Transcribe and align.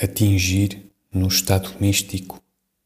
atingir, 0.00 0.86
no 1.12 1.26
estado 1.26 1.74
místico, 1.80 2.40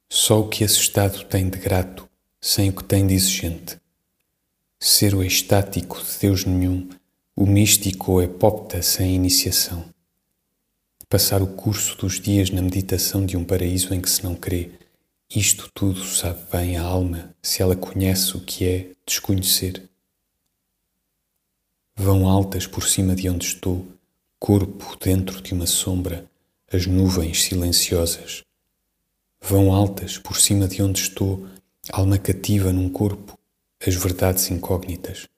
só 0.08 0.40
o 0.40 0.48
que 0.48 0.64
esse 0.64 0.78
estado 0.78 1.24
tem 1.24 1.48
de 1.48 1.58
grato, 1.58 2.08
sem 2.40 2.70
o 2.70 2.72
que 2.72 2.84
tem 2.84 3.06
de 3.06 3.14
exigente. 3.14 3.78
Ser 4.80 5.14
o 5.14 5.22
estático 5.22 6.02
de 6.02 6.18
Deus 6.18 6.44
nenhum, 6.44 6.88
o 7.36 7.46
místico 7.46 8.12
ou 8.12 8.22
epópta 8.22 8.80
sem 8.82 9.14
iniciação. 9.14 9.84
Passar 11.08 11.42
o 11.42 11.46
curso 11.46 11.96
dos 11.98 12.18
dias 12.18 12.50
na 12.50 12.62
meditação 12.62 13.26
de 13.26 13.36
um 13.36 13.44
paraíso 13.44 13.92
em 13.92 14.00
que 14.00 14.08
se 14.08 14.24
não 14.24 14.34
crê, 14.34 14.70
isto 15.34 15.70
tudo 15.74 16.02
sabe 16.04 16.40
bem 16.50 16.76
a 16.76 16.82
alma 16.82 17.34
se 17.42 17.62
ela 17.62 17.76
conhece 17.76 18.36
o 18.36 18.40
que 18.40 18.66
é 18.66 18.90
desconhecer. 19.06 19.82
Vão 21.94 22.26
altas 22.26 22.66
por 22.66 22.88
cima 22.88 23.14
de 23.14 23.28
onde 23.28 23.44
estou, 23.44 23.86
corpo 24.38 24.96
dentro 24.98 25.42
de 25.42 25.52
uma 25.52 25.66
sombra, 25.66 26.30
as 26.72 26.86
nuvens 26.86 27.42
silenciosas. 27.42 28.42
Vão 29.42 29.74
altas 29.74 30.16
por 30.16 30.40
cima 30.40 30.66
de 30.66 30.82
onde 30.82 31.00
estou, 31.00 31.46
alma 31.90 32.16
cativa 32.16 32.72
num 32.72 32.88
corpo, 32.88 33.38
as 33.86 33.94
verdades 33.94 34.50
incógnitas. 34.50 35.28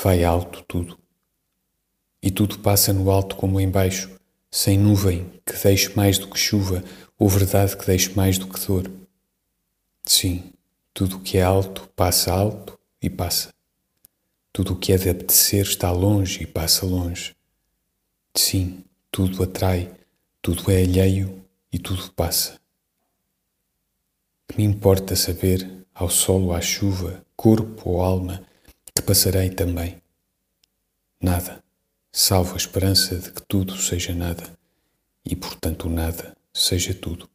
Vai 0.00 0.22
alto 0.22 0.62
tudo. 0.68 0.96
E 2.22 2.30
tudo 2.30 2.60
passa 2.60 2.92
no 2.92 3.10
alto 3.10 3.34
como 3.34 3.60
embaixo, 3.60 4.10
sem 4.48 4.78
nuvem 4.78 5.28
que 5.44 5.56
deixe 5.60 5.94
mais 5.96 6.18
do 6.18 6.28
que 6.28 6.38
chuva, 6.38 6.84
ou 7.18 7.28
verdade 7.28 7.76
que 7.76 7.86
deixe 7.86 8.14
mais 8.14 8.38
do 8.38 8.46
que 8.46 8.64
dor. 8.64 8.88
Sim, 10.04 10.52
tudo 10.94 11.16
o 11.16 11.20
que 11.20 11.38
é 11.38 11.42
alto 11.42 11.88
passa 11.96 12.32
alto 12.32 12.78
e 13.02 13.10
passa. 13.10 13.52
Tudo 14.52 14.74
o 14.74 14.76
que 14.76 14.92
é 14.92 14.98
de 14.98 15.10
apetecer 15.10 15.62
está 15.62 15.90
longe 15.90 16.44
e 16.44 16.46
passa 16.46 16.86
longe. 16.86 17.34
Sim, 18.36 18.84
tudo 19.10 19.42
atrai, 19.42 19.97
tudo 20.40 20.70
é 20.70 20.82
alheio 20.82 21.44
e 21.72 21.78
tudo 21.78 22.10
passa. 22.12 22.58
Que 24.46 24.56
me 24.56 24.64
importa 24.64 25.14
saber, 25.14 25.86
ao 25.92 26.08
sol 26.08 26.44
ou 26.44 26.54
à 26.54 26.60
chuva, 26.60 27.24
corpo 27.36 27.90
ou 27.90 28.02
alma, 28.02 28.44
que 28.94 29.02
passarei 29.02 29.50
também? 29.50 30.00
Nada, 31.20 31.62
salvo 32.12 32.54
a 32.54 32.56
esperança 32.56 33.16
de 33.16 33.32
que 33.32 33.42
tudo 33.42 33.76
seja 33.76 34.14
nada 34.14 34.56
e, 35.24 35.36
portanto, 35.36 35.88
nada 35.88 36.36
seja 36.52 36.94
tudo. 36.94 37.28